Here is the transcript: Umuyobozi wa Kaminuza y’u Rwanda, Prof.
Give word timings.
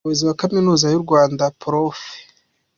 Umuyobozi 0.03 0.23
wa 0.27 0.37
Kaminuza 0.41 0.85
y’u 0.89 1.03
Rwanda, 1.05 1.43
Prof. 1.61 1.99